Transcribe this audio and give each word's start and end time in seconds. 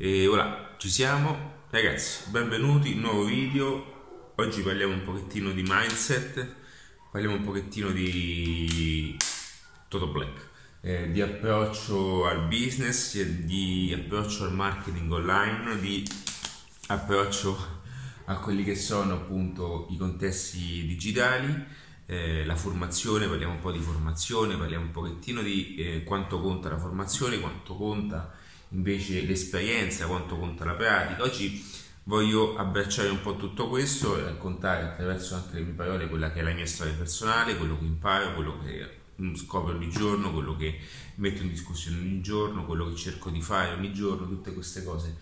E 0.00 0.28
ora 0.28 0.76
ci 0.78 0.88
siamo, 0.88 1.64
ragazzi, 1.70 2.30
benvenuti, 2.30 2.94
nuovo 2.94 3.24
video. 3.24 4.32
Oggi 4.36 4.62
parliamo 4.62 4.92
un 4.92 5.02
pochettino 5.02 5.50
di 5.50 5.64
mindset, 5.66 6.54
parliamo 7.10 7.34
un 7.34 7.42
pochettino 7.42 7.90
di 7.90 9.16
Toto 9.88 10.06
Black, 10.06 10.50
eh, 10.82 11.10
di 11.10 11.20
approccio 11.20 12.26
al 12.26 12.46
business, 12.46 13.20
di 13.20 13.92
approccio 13.92 14.44
al 14.44 14.54
marketing 14.54 15.10
online, 15.10 15.80
di 15.80 16.08
approccio 16.86 17.80
a 18.26 18.38
quelli 18.38 18.62
che 18.62 18.76
sono 18.76 19.14
appunto 19.14 19.88
i 19.90 19.96
contesti 19.96 20.86
digitali, 20.86 21.52
eh, 22.06 22.44
la 22.44 22.54
formazione, 22.54 23.26
parliamo 23.26 23.54
un 23.54 23.60
po' 23.60 23.72
di 23.72 23.80
formazione, 23.80 24.56
parliamo 24.56 24.84
un 24.84 24.92
pochettino 24.92 25.42
di 25.42 25.74
eh, 25.74 26.04
quanto 26.04 26.40
conta 26.40 26.68
la 26.68 26.78
formazione, 26.78 27.40
quanto 27.40 27.74
conta 27.74 28.37
invece 28.70 29.22
l'esperienza, 29.22 30.06
quanto 30.06 30.36
conta 30.36 30.64
la 30.64 30.74
pratica. 30.74 31.22
Oggi 31.22 31.64
voglio 32.04 32.56
abbracciare 32.56 33.08
un 33.08 33.20
po' 33.20 33.36
tutto 33.36 33.68
questo 33.68 34.18
e 34.18 34.22
raccontare 34.22 34.82
attraverso 34.82 35.34
anche 35.34 35.56
le 35.56 35.60
mie 35.62 35.74
parole 35.74 36.08
quella 36.08 36.32
che 36.32 36.40
è 36.40 36.42
la 36.42 36.52
mia 36.52 36.66
storia 36.66 36.94
personale, 36.94 37.56
quello 37.56 37.78
che 37.78 37.84
imparo, 37.84 38.34
quello 38.34 38.58
che 38.64 38.96
scopro 39.34 39.74
ogni 39.74 39.90
giorno, 39.90 40.32
quello 40.32 40.56
che 40.56 40.78
metto 41.16 41.42
in 41.42 41.50
discussione 41.50 41.98
ogni 41.98 42.20
giorno, 42.20 42.64
quello 42.64 42.88
che 42.88 42.96
cerco 42.96 43.30
di 43.30 43.42
fare 43.42 43.72
ogni 43.74 43.92
giorno, 43.92 44.26
tutte 44.26 44.52
queste 44.52 44.84
cose 44.84 45.16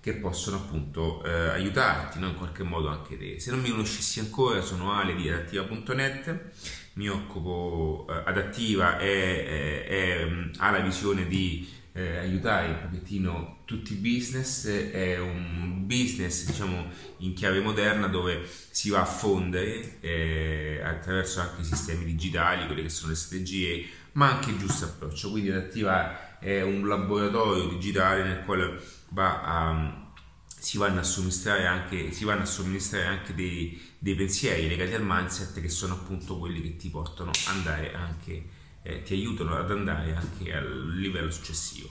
che 0.00 0.14
possono 0.14 0.56
appunto 0.56 1.22
eh, 1.24 1.30
aiutarti 1.30 2.18
no? 2.18 2.28
in 2.28 2.36
qualche 2.36 2.62
modo 2.62 2.88
anche 2.88 3.18
te. 3.18 3.40
Se 3.40 3.50
non 3.50 3.60
mi 3.60 3.70
conoscessi 3.70 4.20
ancora 4.20 4.60
sono 4.60 4.92
Ale 4.92 5.14
di 5.14 5.28
adattiva.net, 5.28 6.52
mi 6.94 7.08
occupo 7.08 8.06
eh, 8.08 8.22
adattiva 8.24 8.98
e 8.98 10.50
ha 10.56 10.70
la 10.70 10.80
visione 10.80 11.26
di 11.26 11.76
eh, 11.98 12.18
aiutare 12.18 12.68
un 12.68 12.80
pochettino 12.80 13.62
tutti 13.64 13.94
i 13.94 13.96
business, 13.96 14.68
è 14.68 15.18
un 15.18 15.84
business 15.84 16.46
diciamo 16.46 16.86
in 17.18 17.34
chiave 17.34 17.58
moderna 17.60 18.06
dove 18.06 18.46
si 18.70 18.88
va 18.90 19.00
a 19.00 19.04
fondere 19.04 19.98
eh, 20.00 20.80
attraverso 20.82 21.40
anche 21.40 21.62
i 21.62 21.64
sistemi 21.64 22.04
digitali, 22.04 22.66
quelle 22.66 22.82
che 22.82 22.88
sono 22.88 23.10
le 23.10 23.16
strategie, 23.16 23.84
ma 24.12 24.30
anche 24.30 24.50
il 24.50 24.58
giusto 24.58 24.84
approccio. 24.84 25.30
Quindi 25.32 25.50
adattiva 25.50 26.38
è 26.38 26.62
un 26.62 26.86
laboratorio 26.86 27.66
digitale 27.66 28.22
nel 28.22 28.44
quale 28.44 28.80
va 29.08 29.42
a, 29.42 30.12
si 30.46 30.78
vanno 30.78 31.00
a 31.00 31.04
somministrare 31.04 31.66
anche, 31.66 32.12
vanno 32.22 32.42
a 32.42 32.46
somministrare 32.46 33.06
anche 33.06 33.34
dei, 33.34 33.80
dei, 33.98 34.14
pensieri 34.14 34.68
legati 34.68 34.94
al 34.94 35.04
mindset 35.04 35.60
che 35.60 35.68
sono 35.68 35.94
appunto 35.94 36.38
quelli 36.38 36.62
che 36.62 36.76
ti 36.76 36.90
portano 36.90 37.30
ad 37.30 37.56
andare 37.56 37.92
anche, 37.92 38.44
eh, 38.82 39.02
ti 39.02 39.14
aiutano 39.14 39.54
ad 39.54 39.70
andare 39.70 40.14
anche 40.14 40.54
al 40.54 40.96
livello 40.96 41.30
successivo. 41.30 41.90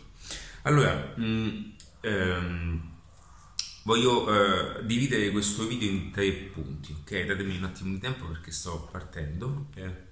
Allora, 0.63 1.13
mh, 1.15 1.23
mm, 1.23 1.63
ehm, 2.01 2.91
voglio 3.83 4.79
eh, 4.79 4.85
dividere 4.85 5.31
questo 5.31 5.65
video 5.67 5.89
in 5.89 6.11
tre 6.11 6.31
punti, 6.31 6.93
ok? 6.99 7.25
Datemi 7.25 7.57
un 7.57 7.63
attimo 7.63 7.93
di 7.93 7.99
tempo 7.99 8.25
perché 8.27 8.51
sto 8.51 8.87
partendo. 8.91 9.67
Eh. 9.75 10.05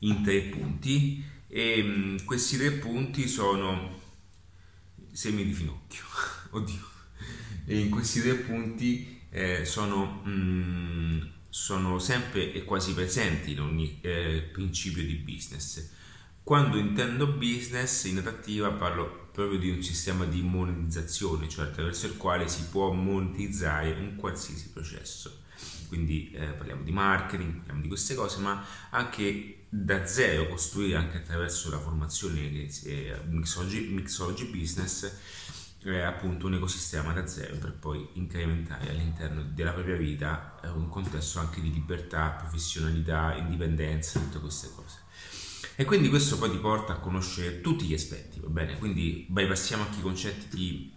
In 0.00 0.22
tre 0.22 0.40
punti 0.42 1.24
e 1.46 1.82
mh, 1.82 1.88
mm, 1.88 2.16
questi 2.24 2.56
tre 2.56 2.72
punti 2.72 3.28
sono 3.28 4.00
semi 5.12 5.44
di 5.44 5.52
finocchio. 5.52 6.02
Oddio. 6.50 6.92
E 7.66 7.78
in 7.78 7.90
questi 7.90 8.20
tre 8.20 8.34
punti 8.34 9.22
eh, 9.30 9.64
sono, 9.64 10.22
mm, 10.26 11.20
sono, 11.54 12.00
sempre 12.00 12.52
e 12.52 12.64
quasi 12.64 12.94
presenti 12.94 13.52
in 13.52 13.60
ogni 13.60 14.00
eh, 14.00 14.42
principio 14.52 15.04
di 15.04 15.14
business. 15.14 15.88
Quando 16.42 16.76
intendo 16.76 17.28
business 17.28 18.04
in 18.04 18.18
adattiva 18.18 18.72
parlo 18.72 19.28
proprio 19.30 19.60
di 19.60 19.70
un 19.70 19.80
sistema 19.80 20.24
di 20.24 20.42
monetizzazione, 20.42 21.48
cioè 21.48 21.66
attraverso 21.66 22.06
il 22.06 22.16
quale 22.16 22.48
si 22.48 22.64
può 22.64 22.90
monetizzare 22.90 23.92
un 23.92 24.16
qualsiasi 24.16 24.70
processo. 24.70 25.42
Quindi 25.86 26.32
eh, 26.32 26.44
parliamo 26.44 26.82
di 26.82 26.90
marketing, 26.90 27.58
parliamo 27.58 27.82
di 27.82 27.88
queste 27.88 28.16
cose, 28.16 28.40
ma 28.40 28.66
anche 28.90 29.66
da 29.68 30.06
zero 30.06 30.48
costruire 30.48 30.96
anche 30.96 31.18
attraverso 31.18 31.70
la 31.70 31.78
formazione 31.78 32.50
che 32.50 33.12
è 33.12 33.20
Mixology, 33.28 33.90
Mixology 33.90 34.46
Business 34.46 35.08
è 35.92 36.00
appunto 36.00 36.46
un 36.46 36.54
ecosistema 36.54 37.12
da 37.12 37.26
zero 37.26 37.56
per 37.56 37.72
poi 37.72 38.08
incrementare 38.14 38.90
all'interno 38.90 39.42
della 39.42 39.72
propria 39.72 39.96
vita 39.96 40.58
eh, 40.62 40.68
un 40.68 40.88
contesto 40.88 41.40
anche 41.40 41.60
di 41.60 41.72
libertà, 41.72 42.30
professionalità, 42.30 43.34
indipendenza, 43.36 44.18
tutte 44.18 44.40
queste 44.40 44.70
cose. 44.74 45.02
E 45.76 45.84
quindi 45.84 46.08
questo 46.08 46.38
poi 46.38 46.50
ti 46.50 46.58
porta 46.58 46.94
a 46.94 46.98
conoscere 46.98 47.60
tutti 47.60 47.84
gli 47.84 47.94
aspetti, 47.94 48.40
va 48.40 48.48
bene? 48.48 48.78
Quindi 48.78 49.26
bypassiamo 49.28 49.82
anche 49.82 49.98
i 49.98 50.02
concetti 50.02 50.56
di, 50.56 50.92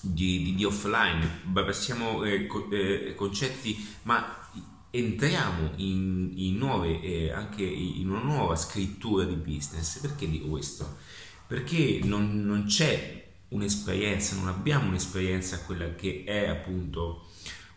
di, 0.00 0.42
di, 0.42 0.54
di 0.54 0.64
offline, 0.64 1.42
bypassiamo 1.44 2.24
eh, 2.24 2.46
co- 2.46 2.68
eh, 2.70 3.14
concetti, 3.14 3.88
ma 4.02 4.48
entriamo 4.90 5.74
in, 5.76 6.32
in 6.34 6.56
nuove, 6.56 7.00
eh, 7.00 7.30
anche 7.30 7.62
in 7.62 8.10
una 8.10 8.22
nuova 8.22 8.56
scrittura 8.56 9.24
di 9.24 9.36
business. 9.36 10.00
Perché 10.00 10.28
dico 10.28 10.48
questo? 10.48 10.96
Perché 11.46 12.00
non, 12.02 12.44
non 12.44 12.64
c'è 12.64 13.19
un'esperienza, 13.50 14.36
non 14.36 14.48
abbiamo 14.48 14.88
un'esperienza 14.88 15.60
quella 15.60 15.94
che 15.94 16.24
è 16.26 16.48
appunto 16.48 17.28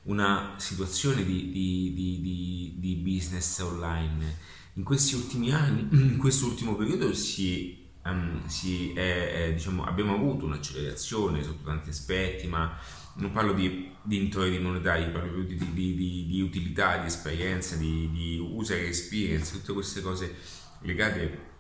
una 0.04 0.56
situazione 0.58 1.24
di, 1.24 1.52
di, 1.52 1.94
di, 1.94 2.74
di, 2.78 2.96
business 2.96 3.60
online. 3.60 4.52
In 4.74 4.84
questi 4.84 5.16
ultimi 5.16 5.52
anni, 5.52 5.88
in 6.12 6.18
questo 6.18 6.46
ultimo 6.48 6.76
periodo 6.76 7.14
si, 7.14 7.86
um, 8.04 8.46
si 8.48 8.94
è, 8.94 9.48
è, 9.48 9.54
diciamo, 9.54 9.86
abbiamo 9.86 10.16
avuto 10.16 10.46
un'accelerazione 10.46 11.44
sotto 11.44 11.64
tanti 11.64 11.90
aspetti, 11.90 12.48
ma 12.48 12.78
non 13.16 13.32
parlo 13.32 13.54
di, 13.54 13.92
di 14.02 14.18
introiti 14.18 14.60
monetari, 14.60 15.10
parlo 15.12 15.42
di, 15.44 15.56
di, 15.56 16.26
di, 16.28 16.42
utilità, 16.42 16.98
di 16.98 17.08
esperienza, 17.08 17.76
di 17.76 18.40
user 18.40 18.84
experience, 18.84 19.54
tutte 19.54 19.74
queste 19.74 20.02
cose 20.02 20.36
legate 20.82 21.52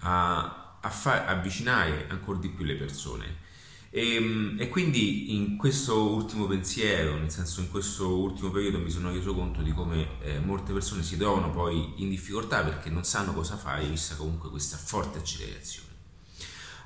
a, 0.00 0.59
a 0.80 0.90
far 0.90 1.28
avvicinare 1.28 2.06
ancora 2.08 2.38
di 2.38 2.48
più 2.48 2.64
le 2.64 2.74
persone. 2.74 3.48
E, 3.92 4.54
e, 4.56 4.68
quindi 4.68 5.34
in 5.34 5.56
questo 5.56 6.14
ultimo 6.14 6.46
pensiero, 6.46 7.16
nel 7.16 7.30
senso 7.30 7.60
in 7.60 7.70
questo 7.70 8.16
ultimo 8.18 8.50
periodo 8.50 8.78
mi 8.78 8.88
sono 8.88 9.10
reso 9.10 9.34
conto 9.34 9.62
di 9.62 9.72
come 9.72 10.20
eh, 10.22 10.38
molte 10.38 10.72
persone 10.72 11.02
si 11.02 11.16
trovano 11.16 11.50
poi 11.50 11.94
in 11.96 12.08
difficoltà 12.08 12.62
perché 12.62 12.88
non 12.88 13.02
sanno 13.02 13.32
cosa 13.32 13.56
fare, 13.56 13.84
vista 13.86 14.14
comunque 14.14 14.48
questa 14.48 14.76
forte 14.76 15.18
accelerazione. 15.18 15.88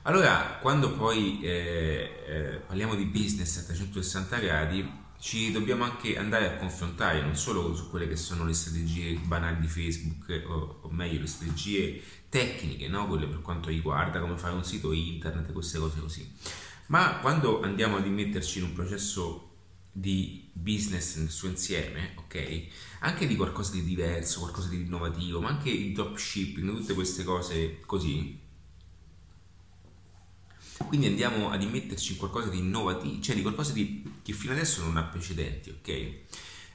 Allora, 0.06 0.58
quando 0.60 0.92
poi 0.92 1.40
eh, 1.42 2.24
eh, 2.26 2.62
parliamo 2.66 2.94
di 2.94 3.04
business 3.04 3.58
a 3.58 3.62
360 3.64 4.38
gradi, 4.38 5.03
ci 5.24 5.50
dobbiamo 5.52 5.84
anche 5.84 6.18
andare 6.18 6.44
a 6.52 6.56
confrontare 6.58 7.22
non 7.22 7.34
solo 7.34 7.74
su 7.74 7.88
quelle 7.88 8.06
che 8.06 8.14
sono 8.14 8.44
le 8.44 8.52
strategie 8.52 9.14
banali 9.14 9.58
di 9.58 9.68
Facebook, 9.68 10.44
o, 10.46 10.80
o 10.82 10.90
meglio 10.90 11.18
le 11.20 11.26
strategie 11.26 11.98
tecniche, 12.28 12.88
no? 12.88 13.06
quelle 13.06 13.26
per 13.26 13.40
quanto 13.40 13.70
riguarda 13.70 14.20
come 14.20 14.36
fare 14.36 14.52
un 14.52 14.64
sito 14.64 14.92
internet, 14.92 15.50
queste 15.50 15.78
cose 15.78 15.98
così, 15.98 16.30
ma 16.88 17.20
quando 17.22 17.62
andiamo 17.62 17.96
ad 17.96 18.04
immetterci 18.04 18.58
in 18.58 18.64
un 18.64 18.72
processo 18.74 19.52
di 19.90 20.50
business 20.52 21.16
nel 21.16 21.30
suo 21.30 21.48
insieme, 21.48 22.12
ok? 22.16 22.66
Anche 23.00 23.26
di 23.26 23.34
qualcosa 23.34 23.72
di 23.72 23.82
diverso, 23.82 24.40
qualcosa 24.40 24.68
di 24.68 24.82
innovativo, 24.82 25.40
ma 25.40 25.48
anche 25.48 25.70
il 25.70 25.94
dropshipping, 25.94 26.68
tutte 26.68 26.92
queste 26.92 27.24
cose 27.24 27.80
così, 27.86 28.43
quindi 30.88 31.06
andiamo 31.06 31.50
ad 31.50 31.62
immetterci 31.62 32.12
in 32.12 32.18
qualcosa 32.18 32.48
di 32.48 32.58
innovativo, 32.58 33.20
cioè 33.20 33.36
di 33.36 33.42
qualcosa 33.42 33.72
di, 33.72 34.02
che 34.22 34.32
fino 34.32 34.52
adesso 34.52 34.82
non 34.82 34.96
ha 34.96 35.04
precedenti, 35.04 35.70
ok? 35.70 35.88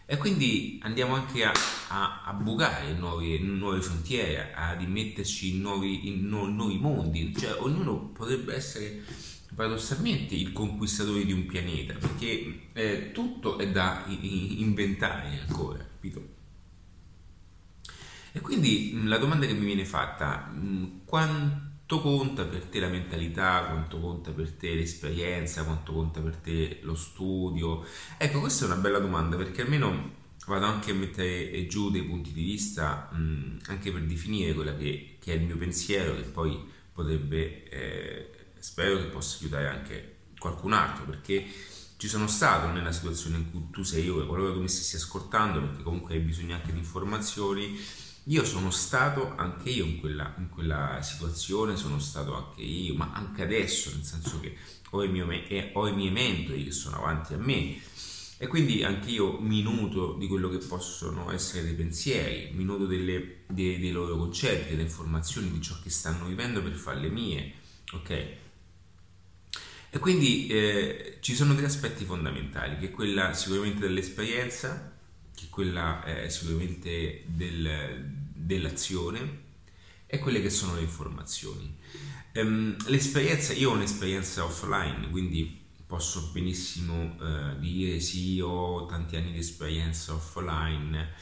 E 0.06 0.18
quindi 0.18 0.80
andiamo 0.82 1.14
anche 1.14 1.44
a, 1.44 1.52
a, 1.90 2.24
a 2.26 2.34
bucare 2.34 2.94
nuove, 2.94 3.38
nuove, 3.40 3.82
frontiere, 3.82 4.54
ad 4.54 4.82
immetterci 4.82 5.56
in 5.56 5.62
nuovi, 5.62 6.08
in 6.08 6.28
nuovi 6.28 6.78
mondi, 6.78 7.36
cioè 7.38 7.56
ognuno 7.60 8.08
potrebbe 8.08 8.56
essere 8.56 9.04
paradossalmente 9.54 10.34
il 10.34 10.52
conquistatore 10.52 11.26
di 11.26 11.32
un 11.32 11.46
pianeta, 11.46 11.94
perché 11.94 12.70
eh, 12.74 13.12
tutto 13.12 13.60
è 13.60 13.70
da 13.70 14.06
inventare 14.08 15.42
ancora, 15.48 15.78
capito? 15.78 16.38
E 18.32 18.40
quindi 18.42 19.00
la 19.04 19.18
domanda 19.18 19.46
che 19.46 19.54
mi 19.54 19.66
viene 19.66 19.86
fatta, 19.86 20.52
quanto 21.06 21.69
quanto 21.90 22.02
conta 22.02 22.46
per 22.46 22.66
te 22.66 22.80
la 22.80 22.88
mentalità, 22.88 23.66
quanto 23.66 24.00
conta 24.00 24.30
per 24.30 24.52
te 24.52 24.76
l'esperienza, 24.76 25.64
quanto 25.64 25.92
conta 25.92 26.22
per 26.22 26.36
te 26.36 26.78
lo 26.84 26.94
studio? 26.94 27.84
Ecco, 28.20 28.42
questa 28.42 28.66
è 28.66 28.68
una 28.68 28.78
bella 28.78 29.00
domanda 29.00 29.36
perché 29.36 29.64
almeno 29.64 30.18
vado 30.46 30.68
anche 30.68 30.92
a 30.92 30.94
mettere 30.94 31.66
giù 31.66 31.90
dei 31.90 32.04
punti 32.04 32.32
di 32.32 32.44
vista 32.44 33.10
mh, 33.12 33.62
anche 33.70 33.92
per 33.92 34.04
definire 34.04 34.54
quello 34.54 34.78
che, 34.78 35.18
che, 35.20 35.34
è 35.34 35.36
il 35.38 35.46
mio 35.46 35.58
pensiero 35.58 36.16
che 36.16 36.22
poi 36.22 36.64
potrebbe, 36.94 37.68
eh, 37.70 38.30
spero 38.60 38.98
che 38.98 39.06
possa 39.06 39.40
aiutare 39.40 39.70
anche 39.70 40.18
qualcun 40.38 40.74
altro 40.74 41.06
perché 41.06 41.44
ci 41.98 42.08
sono 42.08 42.28
stato 42.28 42.68
nella 42.72 42.92
situazione 42.92 43.38
in 43.38 43.50
cui 43.50 43.68
tu 43.72 43.82
sei 43.82 44.08
ora, 44.10 44.28
qualora 44.28 44.54
tu 44.54 44.62
mi 44.62 44.70
stessi 44.70 44.96
ascoltando 44.96 45.60
perché 45.60 45.82
comunque 45.82 46.14
hai 46.14 46.20
bisogno 46.20 46.54
anche 46.54 46.72
di 46.72 46.78
informazioni 46.78 47.80
io 48.30 48.46
sono 48.46 48.70
stato 48.70 49.34
anche 49.36 49.70
io 49.70 49.86
in 49.86 50.00
quella, 50.00 50.36
in 50.38 50.50
quella 50.50 51.00
situazione, 51.02 51.76
sono 51.76 51.98
stato 52.00 52.36
anche 52.36 52.62
io, 52.62 52.94
ma 52.94 53.12
anche 53.14 53.42
adesso, 53.42 53.90
nel 53.92 54.04
senso 54.04 54.40
che 54.40 54.56
ho 54.92 55.04
i, 55.04 55.10
miei, 55.10 55.72
ho 55.74 55.88
i 55.88 55.96
miei 55.96 56.12
mentori 56.12 56.64
che 56.64 56.72
sono 56.72 56.98
avanti 56.98 57.34
a 57.34 57.38
me 57.38 57.82
e 58.38 58.48
quindi 58.48 58.84
anche 58.84 59.10
io 59.10 59.40
minuto 59.40 60.14
di 60.14 60.28
quello 60.28 60.48
che 60.48 60.60
possono 60.60 61.32
essere 61.32 61.64
dei 61.64 61.74
pensieri, 61.74 62.52
minuto 62.54 62.86
delle, 62.86 63.42
dei, 63.48 63.80
dei 63.80 63.92
loro 63.92 64.16
concetti, 64.16 64.70
delle 64.70 64.84
informazioni, 64.84 65.52
di 65.52 65.62
ciò 65.62 65.76
che 65.82 65.90
stanno 65.90 66.26
vivendo 66.26 66.62
per 66.62 66.74
farle 66.74 67.10
mie, 67.10 67.54
ok? 67.94 68.10
E 69.90 69.98
quindi 69.98 70.48
eh, 70.48 71.18
ci 71.20 71.34
sono 71.34 71.56
tre 71.56 71.66
aspetti 71.66 72.06
fondamentali, 72.06 72.78
che 72.78 72.86
è 72.86 72.92
quella 72.92 73.34
sicuramente 73.34 73.80
dell'esperienza, 73.80 74.99
che 75.40 75.46
è 75.46 75.50
quella 75.50 76.04
eh, 76.04 76.30
sicuramente 76.30 77.24
del, 77.26 78.12
dell'azione 78.34 79.48
e 80.06 80.20
quelle 80.20 80.42
che 80.42 80.50
sono 80.50 80.76
le 80.76 80.82
informazioni. 80.82 81.78
Um, 82.34 82.76
l'esperienza, 82.88 83.54
io 83.54 83.72
ho 83.72 83.74
un'esperienza 83.74 84.44
offline, 84.44 85.10
quindi 85.10 85.58
posso 85.86 86.30
benissimo 86.34 87.16
uh, 87.20 87.60
dire 87.60 88.00
sì, 88.00 88.40
ho 88.40 88.86
tanti 88.86 89.16
anni 89.16 89.32
di 89.32 89.40
esperienza 89.40 90.14
offline, 90.14 91.14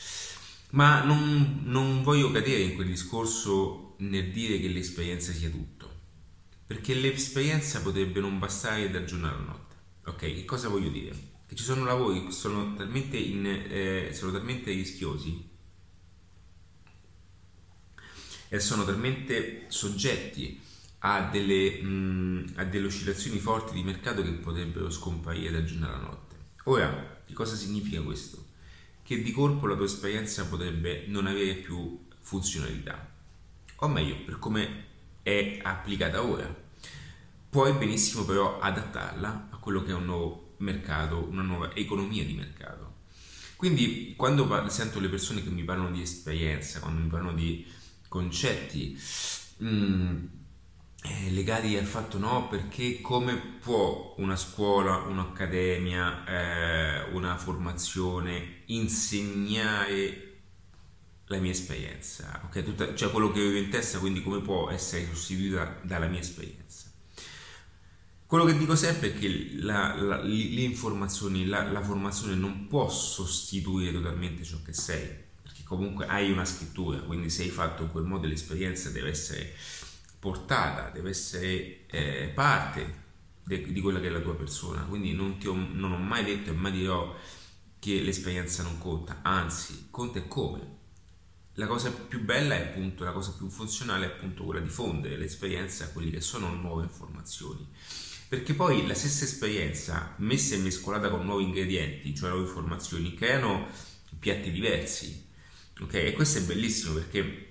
ma 0.71 1.03
non, 1.03 1.61
non 1.65 2.03
voglio 2.03 2.31
cadere 2.31 2.63
in 2.63 2.75
quel 2.75 2.87
discorso 2.87 3.95
nel 3.99 4.31
dire 4.31 4.59
che 4.59 4.67
l'esperienza 4.67 5.31
sia 5.31 5.49
tutto 5.49 5.77
perché 6.67 6.93
l'esperienza 6.93 7.81
potrebbe 7.81 8.19
non 8.19 8.39
bastare 8.39 8.91
da 8.91 9.05
giorno 9.05 9.29
alla 9.29 9.37
notte. 9.37 9.75
Ok, 10.07 10.19
che 10.19 10.43
cosa 10.43 10.67
voglio 10.67 10.89
dire? 10.89 11.26
Che 11.47 11.55
ci 11.55 11.63
sono 11.63 11.85
lavori 11.85 12.25
che 12.25 12.31
sono 12.31 12.75
talmente, 12.75 13.15
in, 13.15 13.45
eh, 13.45 14.11
sono 14.13 14.33
talmente 14.33 14.71
rischiosi 14.71 15.49
e 18.49 18.59
sono 18.59 18.83
talmente 18.83 19.65
soggetti 19.69 20.59
a 20.99 21.29
delle, 21.29 21.81
mh, 21.81 21.87
mm, 21.87 22.45
a 22.55 22.65
delle 22.65 22.87
oscillazioni 22.87 23.39
forti 23.39 23.73
di 23.73 23.83
mercato 23.83 24.21
che 24.23 24.31
potrebbero 24.31 24.89
scomparire 24.89 25.51
da 25.51 25.63
giorno 25.63 25.87
alla 25.87 25.97
notte. 25.97 26.35
Ora, 26.65 27.21
che 27.25 27.33
cosa 27.33 27.55
significa 27.55 28.01
questo? 28.01 28.45
Che 29.03 29.21
di 29.21 29.31
colpo 29.31 29.67
la 29.67 29.75
tua 29.75 29.85
esperienza 29.85 30.45
potrebbe 30.47 31.05
non 31.07 31.27
avere 31.27 31.55
più 31.55 32.05
funzionalità, 32.19 33.09
o 33.77 33.87
meglio, 33.87 34.17
per 34.25 34.37
come 34.39 34.85
è 35.21 35.59
applicata 35.61 36.23
ora. 36.23 36.65
Puoi 37.49 37.71
benissimo 37.73 38.25
però 38.25 38.59
adattarla 38.59 39.47
a 39.51 39.57
quello 39.57 39.83
che 39.83 39.91
è 39.91 39.93
un 39.93 40.05
nuovo 40.05 40.46
mercato, 40.57 41.27
una 41.29 41.41
nuova 41.41 41.75
economia 41.75 42.23
di 42.23 42.33
mercato. 42.33 42.95
Quindi 43.55 44.13
quando 44.15 44.47
parlo, 44.47 44.69
sento 44.69 44.99
le 44.99 45.09
persone 45.09 45.43
che 45.43 45.49
mi 45.49 45.63
parlano 45.63 45.91
di 45.91 46.01
esperienza, 46.01 46.79
quando 46.79 47.01
mi 47.01 47.07
parlano 47.07 47.33
di 47.33 47.65
concetti 48.07 48.99
mh, 49.57 49.67
mm, 49.67 50.25
eh, 51.03 51.31
legati 51.31 51.75
al 51.77 51.85
fatto 51.85 52.17
no, 52.17 52.47
perché 52.47 53.01
come 53.01 53.35
può 53.35 54.15
una 54.17 54.35
scuola, 54.35 54.97
un'accademia, 54.97 56.25
eh, 56.25 57.11
una 57.13 57.37
formazione 57.37 58.63
insegnare 58.65 60.23
la 61.27 61.37
mia 61.37 61.51
esperienza, 61.51 62.41
ok? 62.45 62.63
Tutta, 62.63 62.95
cioè 62.95 63.11
quello 63.11 63.31
che 63.31 63.39
avevo 63.39 63.57
in 63.57 63.69
testa, 63.69 63.99
quindi 63.99 64.23
come 64.23 64.41
può 64.41 64.69
essere 64.69 65.07
sostituita 65.07 65.79
dalla 65.83 66.07
mia 66.07 66.19
esperienza. 66.19 66.86
Quello 68.27 68.43
che 68.43 68.57
dico 68.57 68.75
sempre 68.75 69.13
è 69.13 69.17
che 69.17 69.51
la, 69.53 69.95
la, 69.95 70.21
le 70.21 70.61
informazioni, 70.61 71.45
la, 71.45 71.63
la, 71.71 71.81
formazione 71.81 72.35
non 72.35 72.67
può 72.67 72.89
sostituire 72.89 73.93
totalmente 73.93 74.43
ciò 74.43 74.57
che 74.65 74.73
sei, 74.73 75.07
perché 75.41 75.63
comunque 75.63 76.07
hai 76.07 76.29
una 76.29 76.43
scrittura, 76.43 76.99
quindi 76.99 77.29
se 77.29 77.43
hai 77.43 77.49
fatto 77.49 77.83
in 77.83 77.89
quel 77.91 78.03
modo 78.03 78.27
l'esperienza 78.27 78.89
deve 78.89 79.11
essere 79.11 79.53
portata, 80.19 80.89
deve 80.89 81.11
essere 81.11 81.85
eh, 81.87 82.29
parte 82.35 83.03
de, 83.45 83.71
di 83.71 83.79
quella 83.79 84.01
che 84.01 84.07
è 84.07 84.09
la 84.09 84.19
tua 84.19 84.35
persona, 84.35 84.81
quindi 84.81 85.13
non, 85.13 85.37
ho, 85.45 85.53
non 85.53 85.93
ho 85.93 85.97
mai 85.97 86.25
detto 86.25 86.49
e 86.49 86.53
mai 86.53 86.73
dirò 86.73 87.15
che 87.79 88.01
l'esperienza 88.01 88.61
non 88.61 88.77
conta, 88.77 89.19
anzi 89.21 89.87
conta 89.89 90.19
e 90.19 90.27
come, 90.27 90.75
la 91.53 91.65
cosa 91.65 91.91
più 91.91 92.21
bella 92.25 92.55
è 92.55 92.61
appunto, 92.61 93.05
la 93.05 93.13
cosa 93.13 93.31
più 93.37 93.47
funzionale 93.47 94.05
è 94.05 94.09
appunto 94.09 94.43
quella 94.43 94.59
di 94.59 94.67
fondere 94.69 95.15
l'esperienza 95.15 95.85
a 95.85 95.89
quelli 95.91 96.11
che 96.11 96.19
sono 96.19 96.53
nuove 96.53 96.83
informazioni. 96.83 97.65
Perché 98.29 98.53
poi 98.53 98.85
la 98.85 98.93
stessa 98.93 99.23
esperienza, 99.23 100.13
messa 100.17 100.55
e 100.55 100.57
mescolata 100.57 101.09
con 101.09 101.23
nuovi 101.23 101.43
ingredienti, 101.43 102.13
cioè 102.13 102.29
nuove 102.29 102.45
informazioni, 102.45 103.13
creano 103.13 103.67
piatti 104.19 104.51
diversi. 104.51 105.25
Ok? 105.79 105.93
E 105.93 106.13
questo 106.13 106.39
è 106.39 106.41
bellissimo 106.41 106.95
perché 106.95 107.47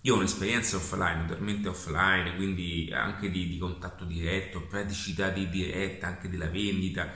io 0.00 0.14
ho 0.14 0.18
un'esperienza 0.18 0.76
offline, 0.76 1.24
totalmente 1.26 1.68
offline, 1.68 2.36
quindi 2.36 2.90
anche 2.92 3.30
di, 3.30 3.48
di, 3.48 3.56
contatto 3.56 4.04
diretto, 4.04 4.60
praticità 4.60 5.30
di 5.30 5.48
diretta, 5.48 6.08
anche 6.08 6.28
della 6.28 6.48
vendita, 6.48 7.10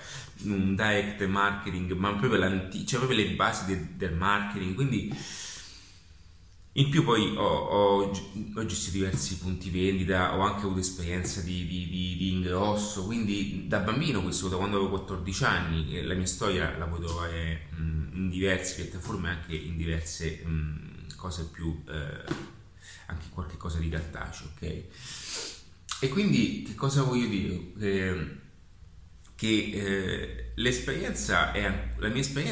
un 0.45 0.75
direct 0.75 1.23
marketing, 1.27 1.93
ma 1.93 2.15
proprio, 2.15 2.41
cioè 2.87 2.99
proprio 2.99 3.19
le 3.19 3.31
basi 3.33 3.67
de, 3.67 3.97
del 3.97 4.15
marketing. 4.15 4.75
Quindi 4.75 5.15
in 6.73 6.91
più 6.91 7.03
poi 7.03 7.35
ho, 7.37 7.43
ho, 7.43 8.03
ho, 8.55 8.67
gestito 8.67 8.99
diversi 8.99 9.39
punti 9.39 9.71
vendita, 9.71 10.37
ho 10.37 10.43
anche 10.43 10.65
avuto 10.65 10.81
esperienza 10.81 11.41
di, 11.41 11.67
di, 11.67 11.89
di, 11.89 12.17
di, 12.17 12.33
ingrosso, 12.33 13.05
quindi 13.05 13.67
da 13.67 13.81
bambino, 13.81 14.23
questo 14.23 14.49
da 14.49 14.57
quando 14.57 14.77
avevo 14.77 14.91
14 14.91 15.45
anni, 15.45 16.03
la 16.03 16.15
mia 16.15 16.27
storia 16.27 16.77
la 16.79 16.87
puoi 16.87 17.01
trovare 17.01 17.69
in 17.79 18.29
diverse 18.31 18.83
piattaforme, 18.83 19.31
anche 19.31 19.57
in 19.57 19.77
diverse 19.77 20.45
cose 21.17 21.49
più, 21.51 21.83
eh, 21.89 22.25
anche 23.07 23.27
qualche 23.31 23.57
cosa 23.57 23.79
di 23.79 23.89
cartaceo, 23.89 24.49
ok? 24.55 24.83
E 26.01 26.09
quindi 26.09 26.63
che 26.63 26.75
cosa 26.75 27.03
voglio 27.03 27.27
dire? 27.27 27.73
Eh, 27.81 28.37
che 29.39 29.71
eh, 29.73 30.53
l'esperienza 30.57 31.53
è, 31.53 31.91
la 31.97 32.09
mia 32.09 32.21
esperienza 32.21 32.47